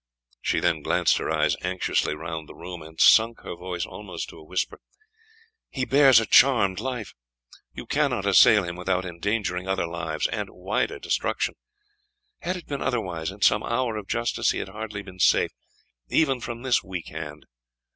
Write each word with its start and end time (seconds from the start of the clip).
She 0.41 0.59
then 0.59 0.81
glanced 0.81 1.17
her 1.19 1.29
eyes 1.29 1.55
anxiously 1.61 2.15
round 2.15 2.49
the 2.49 2.55
room, 2.55 2.81
and 2.81 2.99
sunk 2.99 3.41
her 3.41 3.55
voice 3.55 3.85
almost 3.85 4.29
to 4.29 4.39
a 4.39 4.43
whisper 4.43 4.79
"He 5.69 5.85
bears 5.85 6.19
a 6.19 6.25
charmed 6.25 6.79
life; 6.79 7.13
you 7.75 7.85
cannot 7.85 8.25
assail 8.25 8.63
him 8.63 8.75
without 8.75 9.05
endangering 9.05 9.67
other 9.67 9.85
lives, 9.85 10.25
and 10.29 10.49
wider 10.49 10.97
destruction. 10.97 11.53
Had 12.39 12.57
it 12.57 12.65
been 12.65 12.81
otherwise, 12.81 13.29
in 13.29 13.43
some 13.43 13.61
hour 13.61 13.95
of 13.95 14.07
justice 14.07 14.49
he 14.49 14.57
had 14.57 14.69
hardly 14.69 15.03
been 15.03 15.19
safe, 15.19 15.51
even 16.09 16.41
from 16.41 16.63
this 16.63 16.81
weak 16.83 17.09
hand. 17.09 17.45